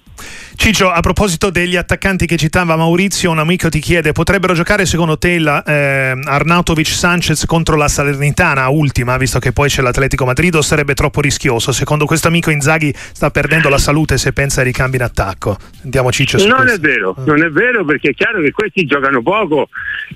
Ciccio, 0.56 0.90
a 0.90 1.00
proposito 1.00 1.50
degli 1.50 1.76
attaccanti 1.76 2.24
che 2.24 2.36
citava 2.36 2.76
Maurizio, 2.76 3.30
un 3.30 3.38
amico 3.38 3.68
ti 3.68 3.80
chiede, 3.80 4.12
potrebbero 4.12 4.54
giocare 4.54 4.86
secondo 4.86 5.18
te 5.18 5.38
la, 5.38 5.62
eh, 5.64 6.18
Arnautovic 6.22 6.86
Sanchez 6.86 7.44
contro 7.46 7.76
la 7.76 7.88
Salernitana 7.88 8.68
ultima, 8.68 9.16
visto 9.16 9.38
che 9.38 9.52
poi 9.52 9.68
c'è 9.68 9.82
l'Atletico 9.82 10.24
Madrid 10.24 10.54
o 10.54 10.62
sarebbe 10.62 10.94
troppo 10.94 11.20
rischioso? 11.20 11.72
Secondo 11.72 12.06
questo 12.06 12.28
amico 12.28 12.50
Inzaghi 12.50 12.92
sta 12.94 13.30
perdendo 13.30 13.68
la 13.68 13.78
salute 13.78 14.16
se 14.18 14.32
pensa 14.32 14.60
ai 14.60 14.66
ricambi 14.66 14.96
in 14.96 15.02
attacco. 15.02 15.56
Andiamo 15.82 16.12
Ciccio. 16.12 16.38
non 16.46 16.60
questo. 16.60 16.76
è 16.76 16.78
vero, 16.78 17.14
non 17.26 17.42
è 17.42 17.50
vero 17.50 17.84
perché 17.84 18.10
è 18.10 18.14
chiaro 18.14 18.40
che 18.40 18.52
questi 18.52 18.84
giocano 18.86 19.20
poco, 19.20 19.68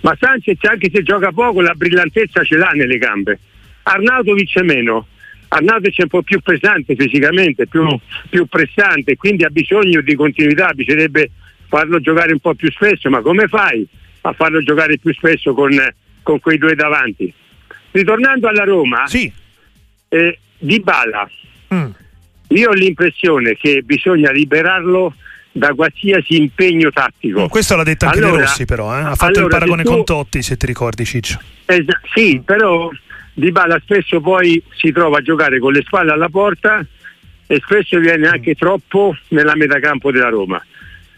ma 0.03 0.17
Sanchez 0.19 0.59
anche 0.63 0.91
se 0.93 1.03
gioca 1.03 1.33
poco 1.33 1.61
la 1.61 1.75
brillantezza 1.75 2.45
ce 2.45 2.57
l'ha 2.57 2.71
nelle 2.71 2.99
gambe. 2.99 3.39
Arnautovic 3.89 4.59
è 4.59 4.63
meno. 4.63 5.07
Arnautovic 5.49 5.99
è 5.99 6.03
un 6.03 6.09
po' 6.09 6.23
più 6.23 6.41
pesante 6.41 6.97
fisicamente, 6.97 7.67
più, 7.67 7.87
più 8.29 8.47
pressante, 8.47 9.17
quindi 9.17 9.45
ha 9.45 9.49
bisogno 9.49 10.01
di 10.01 10.15
continuità, 10.15 10.73
bisognerebbe 10.73 11.31
farlo 11.69 12.01
giocare 12.01 12.33
un 12.33 12.41
po' 12.41 12.55
più 12.55 12.71
spesso, 12.73 13.09
ma 13.11 13.21
come 13.21 13.47
fai 13.47 13.87
a 14.23 14.33
farlo 14.33 14.61
giocare 14.61 14.99
più 14.99 15.13
spesso 15.15 15.55
con, 15.55 15.71
con 16.23 16.41
quei 16.41 16.59
due 16.59 16.75
davanti? 16.75 17.33
Ritornando 17.93 18.49
alla 18.49 18.65
Roma, 18.65 19.07
sì. 19.07 19.33
eh, 20.09 20.39
Di 20.59 20.81
Bala, 20.81 21.31
mm. 21.73 21.91
io 22.49 22.69
ho 22.69 22.73
l'impressione 22.73 23.55
che 23.57 23.83
bisogna 23.83 24.33
liberarlo 24.33 25.15
da 25.53 25.73
qualsiasi 25.75 26.37
impegno 26.37 26.91
tattico. 26.91 27.45
Mm, 27.45 27.47
questo 27.47 27.77
l'ha 27.77 27.85
detto 27.85 28.07
anche 28.07 28.19
allora, 28.19 28.37
De 28.37 28.43
Rossi 28.43 28.65
però, 28.65 28.93
eh? 28.95 29.01
ha 29.01 29.15
fatto 29.15 29.39
allora, 29.39 29.45
il 29.45 29.49
paragone 29.49 29.83
tu... 29.85 29.91
con 29.91 30.05
Totti 30.05 30.43
se 30.43 30.57
ti 30.57 30.67
ricordi 30.67 31.05
Ciccio. 31.05 31.39
Esa- 31.65 32.01
sì, 32.13 32.43
però 32.45 32.91
di 33.39 33.53
Bala 33.53 33.79
spesso 33.83 34.19
poi 34.23 34.63
si 34.77 34.93
trova 34.93 35.19
a 35.19 35.21
giocare 35.21 35.59
con 35.59 35.71
le 35.71 35.83
spalle 35.83 36.11
alla 36.11 36.31
porta 36.31 36.85
e 37.47 37.61
spesso 37.63 37.99
viene 37.99 38.27
anche 38.29 38.55
troppo 38.55 39.15
nella 39.29 39.55
metacampo 39.55 40.11
della 40.11 40.31
Roma. 40.31 40.65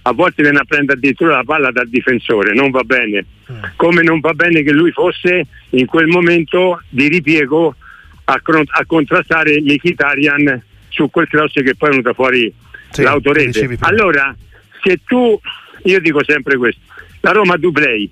A 0.03 0.13
volte 0.13 0.43
viene 0.43 0.59
a 0.59 0.65
prendere 0.65 0.99
addirittura 0.99 1.37
la 1.37 1.45
palla 1.45 1.71
dal 1.71 1.89
difensore, 1.89 2.55
non 2.55 2.71
va 2.71 2.83
bene. 2.83 3.25
Come 3.77 4.03
non 4.03 4.19
va 4.19 4.33
bene 4.33 4.63
che 4.63 4.73
lui 4.73 4.91
fosse 4.91 5.47
in 5.71 5.87
quel 5.87 6.09
momento 6.09 6.83
di 6.89 7.07
ripiego 7.07 7.77
a, 8.25 8.41
a 8.43 8.85
contrastare 8.85 9.61
Mkhitaryan 9.61 10.63
su 10.89 11.09
quel 11.11 11.29
cross 11.29 11.53
che 11.53 11.77
poi 11.77 11.89
è 11.89 11.93
venuto 11.93 12.15
fuori 12.15 12.53
sì, 12.91 13.03
l'autorete. 13.03 13.77
Allora, 13.81 14.35
se 14.83 15.01
tu, 15.07 15.39
io 15.85 16.01
dico 16.01 16.25
sempre 16.25 16.57
questo, 16.57 16.81
la 17.21 17.31
Roma 17.31 17.57
Dublei, 17.57 18.11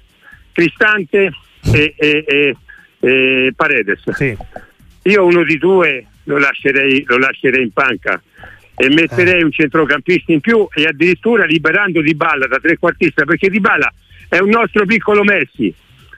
Cristante 0.52 1.32
e, 1.72 1.94
e, 1.96 2.24
e, 2.24 2.56
e 3.00 3.52
Paredes. 3.54 4.10
Sì. 4.12 4.36
Io 5.02 5.24
uno 5.24 5.44
di 5.44 5.58
due 5.58 6.06
lo 6.24 6.38
lascerei, 6.38 7.04
lo 7.06 7.18
lascerei 7.18 7.62
in 7.62 7.72
panca 7.72 8.20
e 8.76 8.88
metterei 8.88 9.40
eh. 9.40 9.44
un 9.44 9.50
centrocampista 9.50 10.32
in 10.32 10.40
più 10.40 10.68
e 10.74 10.84
addirittura 10.84 11.44
liberando 11.44 12.02
Di 12.02 12.14
Balla 12.14 12.46
da 12.46 12.58
trequartista 12.58 13.24
perché 13.24 13.48
Di 13.48 13.60
Balla 13.60 13.92
è 14.28 14.38
un 14.38 14.50
nostro 14.50 14.84
piccolo 14.84 15.24
Messi 15.24 15.72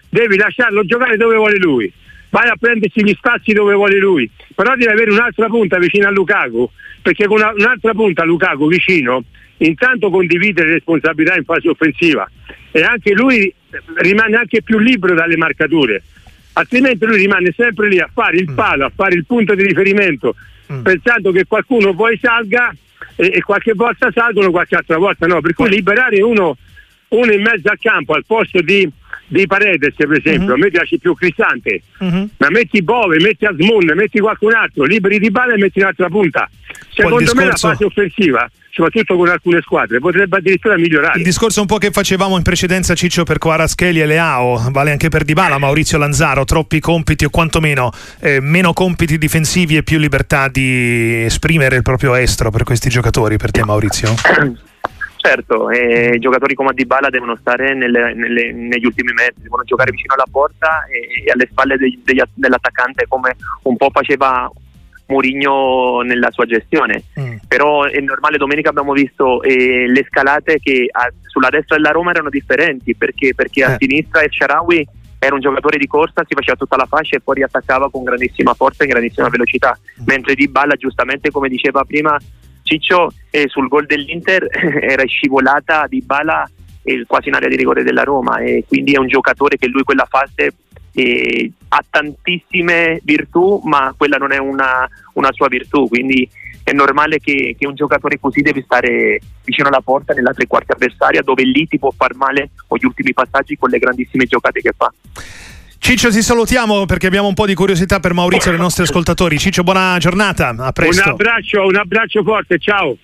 devi 0.08 0.36
lasciarlo 0.36 0.84
giocare 0.84 1.16
dove 1.16 1.36
vuole 1.36 1.58
lui 1.58 1.92
vai 2.30 2.48
a 2.48 2.56
prendersi 2.58 3.04
gli 3.04 3.14
spazi 3.14 3.52
dove 3.52 3.74
vuole 3.74 3.98
lui 3.98 4.28
però 4.54 4.74
deve 4.74 4.92
avere 4.92 5.12
un'altra 5.12 5.46
punta 5.46 5.78
vicino 5.78 6.08
a 6.08 6.10
Lukaku 6.10 6.68
perché 7.00 7.26
con 7.26 7.36
una, 7.36 7.52
un'altra 7.52 7.92
punta 7.92 8.22
a 8.22 8.24
Lukaku 8.26 8.66
vicino 8.66 9.22
intanto 9.58 10.10
condivide 10.10 10.64
le 10.64 10.72
responsabilità 10.72 11.36
in 11.36 11.44
fase 11.44 11.68
offensiva 11.68 12.28
e 12.72 12.82
anche 12.82 13.12
lui 13.12 13.52
rimane 13.96 14.36
anche 14.36 14.62
più 14.62 14.78
libero 14.78 15.14
dalle 15.14 15.36
marcature 15.36 16.02
altrimenti 16.58 17.06
lui 17.06 17.18
rimane 17.18 17.52
sempre 17.56 17.88
lì 17.88 17.98
a 17.98 18.10
fare 18.12 18.36
il 18.38 18.50
mm. 18.50 18.54
palo, 18.54 18.84
a 18.84 18.92
fare 18.94 19.14
il 19.14 19.24
punto 19.24 19.54
di 19.54 19.62
riferimento 19.62 20.34
mm. 20.72 20.82
pensando 20.82 21.30
che 21.30 21.46
qualcuno 21.46 21.94
poi 21.94 22.18
salga 22.20 22.74
e, 23.14 23.30
e, 23.34 23.42
qualche 23.42 23.74
volta 23.74 24.10
salgono, 24.12 24.50
qualche 24.50 24.76
altra 24.76 24.98
volta 24.98 25.26
no, 25.26 25.40
per 25.40 25.54
cui 25.54 25.68
liberare 25.68 26.20
uno, 26.20 26.56
uno 27.08 27.32
in 27.32 27.42
mezzo 27.42 27.68
al 27.68 27.78
campo 27.80 28.14
al 28.14 28.24
posto 28.26 28.60
di, 28.60 28.88
di 29.28 29.46
Paredes 29.46 29.94
per 29.94 30.10
esempio, 30.12 30.40
mm-hmm. 30.40 30.52
a 30.52 30.56
me 30.56 30.70
piace 30.70 30.98
più 30.98 31.14
Cristante, 31.14 31.82
mm-hmm. 32.02 32.24
ma 32.38 32.48
metti 32.50 32.82
Bove, 32.82 33.20
metti 33.20 33.44
Asmun, 33.44 33.92
metti 33.94 34.18
qualcun 34.18 34.54
altro, 34.54 34.84
liberi 34.84 35.18
di 35.18 35.30
balla 35.30 35.54
e 35.54 35.58
metti 35.58 35.80
un'altra 35.80 36.08
punta. 36.08 36.48
Secondo 36.90 37.18
discorso... 37.18 37.40
me 37.40 37.46
la 37.46 37.56
fase 37.56 37.84
offensiva 37.84 38.50
soprattutto 38.78 39.16
con 39.16 39.28
alcune 39.28 39.60
squadre, 39.60 39.98
potrebbe 39.98 40.36
addirittura 40.36 40.76
migliorare. 40.76 41.18
Il 41.18 41.24
discorso 41.24 41.60
un 41.60 41.66
po' 41.66 41.78
che 41.78 41.90
facevamo 41.90 42.36
in 42.36 42.42
precedenza 42.42 42.94
Ciccio 42.94 43.24
per 43.24 43.38
Quaraschelli 43.38 44.00
e 44.00 44.06
Leao, 44.06 44.68
vale 44.70 44.92
anche 44.92 45.08
per 45.08 45.24
Dybala, 45.24 45.58
Maurizio 45.58 45.98
Lanzaro, 45.98 46.44
troppi 46.44 46.78
compiti 46.78 47.24
o 47.24 47.30
quantomeno 47.30 47.90
eh, 48.20 48.40
meno 48.40 48.72
compiti 48.72 49.18
difensivi 49.18 49.76
e 49.76 49.82
più 49.82 49.98
libertà 49.98 50.48
di 50.48 51.24
esprimere 51.24 51.74
il 51.74 51.82
proprio 51.82 52.14
estro 52.14 52.50
per 52.50 52.62
questi 52.62 52.88
giocatori, 52.88 53.36
per 53.36 53.50
te 53.50 53.64
Maurizio? 53.64 54.14
Certo, 55.28 55.68
eh, 55.68 56.14
i 56.14 56.18
giocatori 56.20 56.54
come 56.54 56.72
Dybala 56.72 57.10
devono 57.10 57.36
stare 57.36 57.74
nelle, 57.74 58.14
nelle, 58.14 58.50
negli 58.50 58.86
ultimi 58.86 59.12
metri, 59.12 59.42
devono 59.42 59.62
giocare 59.62 59.90
vicino 59.90 60.14
alla 60.14 60.24
porta 60.30 60.86
e, 60.86 61.22
e 61.26 61.30
alle 61.30 61.46
spalle 61.50 61.76
degli, 61.76 62.00
degli, 62.02 62.22
dell'attaccante 62.32 63.04
come 63.06 63.36
un 63.64 63.76
po' 63.76 63.90
faceva 63.92 64.50
Mourinho 65.08 66.00
nella 66.00 66.30
sua 66.30 66.46
gestione. 66.46 67.04
Mm. 67.20 67.36
Però 67.46 67.84
è 67.84 68.00
normale, 68.00 68.38
domenica 68.38 68.70
abbiamo 68.70 68.94
visto 68.94 69.42
eh, 69.42 69.86
le 69.86 70.06
scalate 70.08 70.60
che 70.60 70.88
a, 70.90 71.12
sulla 71.26 71.50
destra 71.50 71.76
della 71.76 71.90
Roma 71.90 72.12
erano 72.12 72.30
differenti 72.30 72.96
perché, 72.96 73.34
perché 73.34 73.64
a 73.64 73.72
eh. 73.72 73.76
sinistra 73.78 74.22
il 74.22 74.32
Sharawi 74.32 74.88
era 75.18 75.34
un 75.34 75.42
giocatore 75.42 75.76
di 75.76 75.86
corsa, 75.86 76.24
si 76.26 76.32
faceva 76.32 76.56
tutta 76.56 76.76
la 76.76 76.86
fascia 76.86 77.16
e 77.16 77.20
poi 77.20 77.34
riattaccava 77.34 77.90
con 77.90 78.02
grandissima 78.02 78.54
forza 78.54 78.84
e 78.84 78.86
grandissima 78.86 79.28
velocità. 79.28 79.78
Mm. 80.00 80.04
Mentre 80.06 80.34
Di 80.34 80.48
Balla, 80.48 80.74
giustamente 80.76 81.30
come 81.30 81.50
diceva 81.50 81.84
prima 81.84 82.16
Ciccio, 82.68 83.10
eh, 83.30 83.48
sul 83.48 83.66
gol 83.66 83.86
dell'Inter 83.86 84.46
era 84.52 85.04
scivolata 85.06 85.86
Di 85.88 86.02
Balla 86.02 86.48
eh, 86.82 87.04
quasi 87.06 87.28
in 87.28 87.34
area 87.34 87.48
di 87.48 87.56
rigore 87.56 87.82
della 87.82 88.02
Roma 88.02 88.40
e 88.40 88.64
quindi 88.68 88.92
è 88.92 88.98
un 88.98 89.08
giocatore 89.08 89.56
che 89.56 89.68
lui 89.68 89.84
quella 89.84 90.06
fase 90.06 90.52
eh, 90.92 91.50
ha 91.68 91.84
tantissime 91.88 93.00
virtù, 93.04 93.62
ma 93.64 93.94
quella 93.96 94.18
non 94.18 94.32
è 94.32 94.38
una, 94.38 94.86
una 95.14 95.32
sua 95.32 95.48
virtù, 95.48 95.88
quindi 95.88 96.28
è 96.62 96.72
normale 96.72 97.20
che, 97.20 97.56
che, 97.58 97.66
un 97.66 97.74
giocatore 97.74 98.20
così 98.20 98.42
deve 98.42 98.62
stare 98.62 99.18
vicino 99.44 99.68
alla 99.68 99.80
porta 99.80 100.12
nella 100.12 100.34
tre 100.34 100.46
quarti 100.46 100.72
avversaria 100.72 101.22
dove 101.22 101.42
lì 101.42 101.66
ti 101.66 101.78
può 101.78 101.90
far 101.96 102.14
male 102.14 102.50
con 102.66 102.76
gli 102.78 102.84
ultimi 102.84 103.14
passaggi 103.14 103.56
con 103.56 103.70
le 103.70 103.78
grandissime 103.78 104.26
giocate 104.26 104.60
che 104.60 104.74
fa. 104.76 104.92
Ciccio, 105.78 106.10
ti 106.10 106.22
salutiamo 106.22 106.84
perché 106.86 107.06
abbiamo 107.06 107.28
un 107.28 107.34
po' 107.34 107.46
di 107.46 107.54
curiosità 107.54 108.00
per 108.00 108.12
Maurizio 108.12 108.50
e 108.50 108.54
i 108.54 108.58
nostri 108.58 108.82
ascoltatori. 108.82 109.38
Ciccio, 109.38 109.62
buona 109.62 109.96
giornata, 109.98 110.54
a 110.58 110.72
presto. 110.72 111.02
Un 111.02 111.10
abbraccio, 111.12 111.64
un 111.64 111.76
abbraccio 111.76 112.22
forte, 112.22 112.58
ciao. 112.58 112.96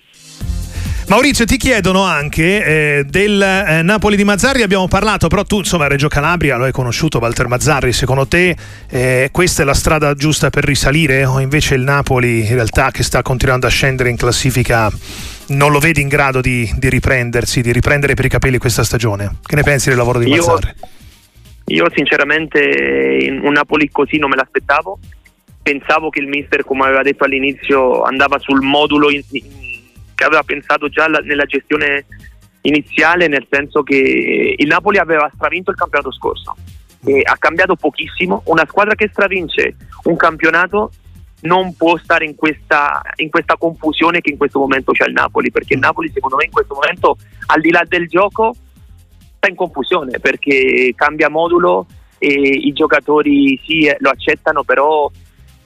Maurizio, 1.07 1.45
ti 1.45 1.57
chiedono 1.57 2.03
anche 2.03 2.65
eh, 2.65 3.03
del 3.05 3.39
eh, 3.39 3.83
Napoli 3.83 4.15
di 4.15 4.23
Mazzarri, 4.23 4.63
abbiamo 4.63 4.87
parlato, 4.87 5.27
però 5.27 5.43
tu 5.43 5.59
insomma 5.59 5.85
a 5.85 5.87
Reggio 5.87 6.07
Calabria 6.07 6.57
lo 6.57 6.63
hai 6.63 6.71
conosciuto, 6.71 7.19
Walter 7.19 7.47
Mazzarri, 7.47 7.93
secondo 7.93 8.25
te 8.25 8.55
eh, 8.89 9.29
questa 9.31 9.61
è 9.61 9.65
la 9.65 9.75
strada 9.75 10.15
giusta 10.15 10.49
per 10.49 10.63
risalire 10.63 11.23
o 11.25 11.39
invece 11.39 11.75
il 11.75 11.81
Napoli 11.81 12.39
in 12.39 12.53
realtà 12.55 12.89
che 12.89 13.03
sta 13.03 13.21
continuando 13.21 13.67
a 13.67 13.69
scendere 13.69 14.09
in 14.09 14.15
classifica 14.15 14.91
non 15.49 15.71
lo 15.71 15.77
vedi 15.77 16.01
in 16.01 16.07
grado 16.07 16.41
di, 16.41 16.71
di 16.75 16.89
riprendersi, 16.89 17.61
di 17.61 17.71
riprendere 17.71 18.15
per 18.15 18.25
i 18.25 18.29
capelli 18.29 18.57
questa 18.57 18.83
stagione? 18.83 19.37
Che 19.43 19.55
ne 19.55 19.61
pensi 19.61 19.89
del 19.89 19.99
lavoro 19.99 20.17
di 20.17 20.27
io, 20.27 20.37
Mazzarri? 20.37 20.73
Io 21.67 21.85
sinceramente 21.93 23.39
un 23.41 23.51
Napoli 23.51 23.89
così 23.89 24.17
non 24.17 24.29
me 24.29 24.35
l'aspettavo, 24.35 24.99
pensavo 25.61 26.09
che 26.09 26.19
il 26.19 26.27
mister 26.27 26.63
come 26.63 26.83
aveva 26.83 27.01
detto 27.01 27.23
all'inizio 27.23 28.03
andava 28.03 28.37
sul 28.37 28.61
modulo 28.61 29.09
in, 29.09 29.23
in 29.31 29.43
che 30.15 30.23
aveva 30.23 30.43
pensato 30.43 30.87
già 30.89 31.07
la, 31.07 31.19
nella 31.19 31.45
gestione 31.45 32.05
iniziale, 32.61 33.27
nel 33.27 33.45
senso 33.49 33.83
che 33.83 34.55
il 34.57 34.67
Napoli 34.67 34.97
aveva 34.97 35.29
stravinto 35.33 35.71
il 35.71 35.77
campionato 35.77 36.11
scorso 36.11 36.55
e 37.05 37.21
ha 37.23 37.35
cambiato 37.37 37.75
pochissimo. 37.75 38.41
Una 38.45 38.65
squadra 38.67 38.95
che 38.95 39.09
stravince 39.11 39.75
un 40.03 40.15
campionato 40.15 40.91
non 41.41 41.75
può 41.75 41.97
stare 41.97 42.25
in 42.25 42.35
questa, 42.35 43.01
in 43.17 43.29
questa 43.29 43.55
confusione 43.57 44.21
che 44.21 44.31
in 44.31 44.37
questo 44.37 44.59
momento 44.59 44.93
c'è 44.93 45.05
il 45.05 45.13
Napoli, 45.13 45.51
perché 45.51 45.73
il 45.73 45.79
Napoli 45.79 46.09
secondo 46.11 46.37
me 46.37 46.45
in 46.45 46.51
questo 46.51 46.73
momento 46.73 47.17
al 47.47 47.61
di 47.61 47.69
là 47.69 47.83
del 47.87 48.07
gioco 48.07 48.55
sta 49.45 49.47
in 49.47 49.55
confusione 49.55 50.19
perché 50.19 50.93
cambia 50.95 51.29
modulo 51.29 51.85
e 52.17 52.29
i 52.29 52.73
giocatori 52.73 53.59
sì 53.63 53.85
eh, 53.85 53.97
lo 53.99 54.09
accettano, 54.09 54.63
però 54.63 55.09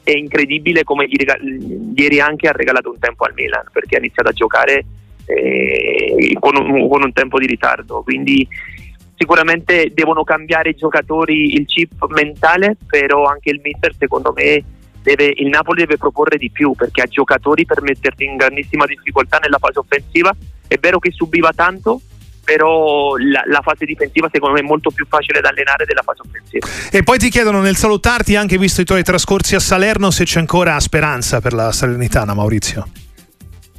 è 0.04 0.12
incredibile 0.12 0.84
come 0.84 1.06
ieri 1.06 2.20
anche 2.20 2.48
ha 2.48 2.52
regalato 2.52 2.90
un 2.90 3.00
tempo 3.00 3.26
al 3.26 3.34
Milan 3.36 3.66
perché 3.72 3.96
ha 3.96 4.00
iniziato 4.00 4.30
a 4.30 4.34
giocare 4.34 4.86
eh, 5.26 6.36
con, 6.40 6.56
un, 6.58 6.90
con, 6.90 7.04
un, 7.04 7.14
tempo 7.14 7.40
di 7.40 7.46
ritardo. 7.46 8.02
Quindi 8.02 8.48
sicuramente 9.16 9.92
devono 9.94 10.24
cambiare 10.24 10.72
i 10.72 10.76
giocatori 10.76 11.54
il 11.54 11.66
chip 11.66 12.06
mentale 12.08 12.78
però 12.88 13.26
anche 13.26 13.50
il 13.50 13.60
mister 13.62 13.94
secondo 13.98 14.34
me 14.34 14.64
deve, 15.04 15.34
il 15.36 15.48
Napoli 15.48 15.82
deve 15.82 15.98
proporre 15.98 16.38
di 16.38 16.50
più 16.50 16.74
perché 16.74 17.02
ha 17.02 17.06
giocatori 17.06 17.66
per 17.66 17.82
metterti 17.82 18.24
in 18.24 18.38
grandissima 18.38 18.86
difficoltà 18.86 19.38
nella 19.38 19.60
fase 19.60 19.80
offensiva. 19.80 20.36
È 20.68 20.78
vero 20.78 21.00
che 21.00 21.12
subiva 21.12 21.52
tanto 21.54 22.02
però 22.50 23.16
la, 23.18 23.44
la, 23.46 23.62
fase 23.62 23.86
difensiva 23.86 24.28
secondo 24.32 24.56
me 24.56 24.62
è 24.62 24.64
molto 24.64 24.90
più 24.90 25.06
facile 25.08 25.40
da 25.40 25.50
allenare 25.50 25.86
della 25.86 26.02
fase 26.02 26.22
offensiva. 26.26 26.68
E 26.92 27.04
poi 27.04 27.20
ti 27.20 27.30
chiedono 27.30 27.62
nel 27.62 27.76
salutarti, 27.76 28.36
anche 28.36 28.58
visto 28.58 28.82
i 28.82 28.86
tuoi 28.86 29.04
trascorsi 29.04 29.54
a 29.54 29.60
Salerno, 29.60 30.10
se 30.10 30.24
c'è 30.24 30.40
ancora 30.40 30.80
speranza 30.80 31.42
per 31.42 31.54
la 31.54 31.72
Salernitana, 31.72 32.34
Maurizio. 32.34 32.88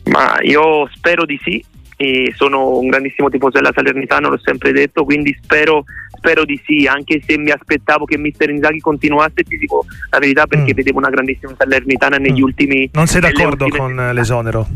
Ma 0.04 0.38
io 0.42 0.88
spero 0.94 1.24
di 1.24 1.38
sì, 1.42 1.64
e 1.96 2.32
sono 2.36 2.78
un 2.78 2.86
grandissimo 2.86 3.28
tifoso 3.28 3.58
della 3.58 3.72
Salernitana, 3.74 4.28
l'ho 4.28 4.38
sempre 4.40 4.70
detto, 4.70 5.04
quindi 5.04 5.36
spero, 5.42 5.82
spero 6.16 6.44
di 6.44 6.60
sì, 6.64 6.86
anche 6.86 7.20
se 7.26 7.36
mi 7.38 7.50
aspettavo 7.50 8.04
che 8.04 8.18
Mister 8.18 8.50
Inzaghi 8.50 8.78
continuasse, 8.78 9.42
ti 9.42 9.56
dico 9.56 9.84
la 10.10 10.20
verità 10.20 10.46
perché 10.46 10.72
mm. 10.72 10.76
vedevo 10.76 10.98
una 10.98 11.10
grandissima 11.10 11.52
Salernitana 11.58 12.18
negli 12.18 12.40
mm. 12.40 12.44
ultimi... 12.44 12.88
Non 12.92 13.08
sei 13.08 13.20
d'accordo 13.20 13.66
con 13.66 14.10
l'esonero? 14.14 14.68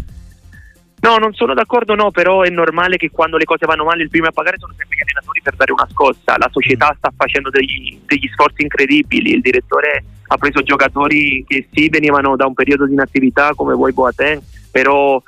No, 1.05 1.19
non 1.19 1.35
sono 1.35 1.53
d'accordo, 1.53 1.95
no, 1.95 2.11
però 2.11 2.41
è 2.43 2.49
normale 2.49 2.97
che 2.97 3.11
quando 3.11 3.37
le 3.37 3.45
cose 3.45 3.67
vanno 3.67 3.85
male 3.85 4.05
il 4.05 4.09
primo 4.09 4.29
a 4.29 4.33
pagare 4.33 4.57
sono 4.59 4.73
sempre 4.75 4.97
gli 4.97 5.03
allenatori 5.03 5.43
per 5.43 5.55
dare 5.55 5.73
una 5.73 5.87
scossa. 5.91 6.39
La 6.39 6.49
società 6.51 6.93
mm. 6.93 6.97
sta 6.97 7.13
facendo 7.15 7.51
degli, 7.51 8.01
degli 8.07 8.27
sforzi 8.33 8.63
incredibili, 8.63 9.35
il 9.35 9.43
direttore 9.43 10.03
ha 10.27 10.39
preso 10.39 10.63
giocatori 10.63 11.45
che 11.47 11.69
sì 11.71 11.91
venivano 11.91 12.37
da 12.37 12.47
un 12.47 12.55
periodo 12.55 12.87
di 12.87 12.95
inattività 12.95 13.53
come 13.55 13.75
vuoi 13.75 13.93
Boateng, 13.93 14.41
però 14.71 15.23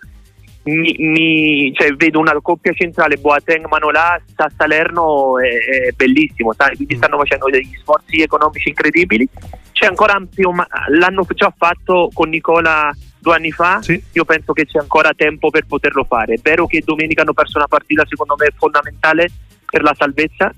mi, 0.62 0.96
mi, 0.98 1.74
cioè, 1.74 1.92
vedo 1.92 2.20
una 2.20 2.34
coppia 2.40 2.72
centrale 2.72 3.18
Boateng-Manola 3.18 4.22
a 4.36 4.52
Salerno 4.56 5.38
è, 5.38 5.88
è 5.88 5.90
bellissimo, 5.94 6.54
sai? 6.54 6.74
quindi 6.74 6.94
mm. 6.94 6.98
stanno 6.98 7.18
facendo 7.18 7.50
degli 7.50 7.76
sforzi 7.78 8.22
economici 8.22 8.70
incredibili. 8.70 9.28
C'è 9.78 9.84
ancora 9.84 10.14
ampio, 10.14 10.52
ma 10.52 10.66
l'hanno 10.88 11.26
già 11.34 11.52
fatto 11.54 12.08
con 12.14 12.30
Nicola 12.30 12.90
due 13.18 13.34
anni 13.34 13.50
fa, 13.50 13.82
sì. 13.82 14.02
io 14.12 14.24
penso 14.24 14.54
che 14.54 14.64
c'è 14.64 14.78
ancora 14.78 15.10
tempo 15.14 15.50
per 15.50 15.66
poterlo 15.66 16.04
fare. 16.04 16.36
È 16.36 16.40
vero 16.42 16.66
che 16.66 16.80
domenica 16.82 17.20
hanno 17.20 17.34
perso 17.34 17.58
una 17.58 17.66
partita 17.66 18.02
secondo 18.08 18.36
me 18.38 18.48
fondamentale 18.56 19.30
per 19.70 19.82
la 19.82 19.94
salvezza, 19.94 20.50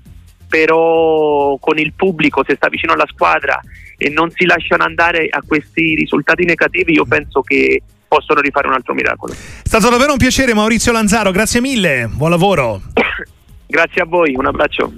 però 0.47 1.57
con 1.59 1.77
il 1.77 1.91
pubblico, 1.93 2.45
se 2.47 2.55
sta 2.55 2.69
vicino 2.69 2.93
alla 2.93 3.07
squadra 3.09 3.59
e 3.97 4.07
non 4.07 4.31
si 4.31 4.45
lasciano 4.45 4.85
andare 4.85 5.27
a 5.29 5.43
questi 5.45 5.95
risultati 5.95 6.45
negativi, 6.45 6.93
io 6.93 7.03
penso 7.03 7.41
che 7.41 7.81
possono 8.07 8.39
rifare 8.39 8.67
un 8.67 8.75
altro 8.75 8.93
miracolo. 8.93 9.33
È 9.33 9.67
stato 9.67 9.89
davvero 9.89 10.13
un 10.13 10.17
piacere 10.17 10.53
Maurizio 10.53 10.93
Lanzaro, 10.93 11.31
grazie 11.31 11.59
mille, 11.59 12.07
buon 12.09 12.29
lavoro. 12.29 12.81
grazie 13.67 14.01
a 14.01 14.05
voi, 14.05 14.33
un 14.33 14.45
abbraccio. 14.45 14.93